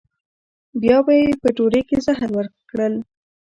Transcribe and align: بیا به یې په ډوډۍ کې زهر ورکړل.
بیا 0.81 0.97
به 1.05 1.13
یې 1.21 1.29
په 1.41 1.47
ډوډۍ 1.55 1.81
کې 1.89 1.97
زهر 2.05 2.29
ورکړل. 2.33 2.93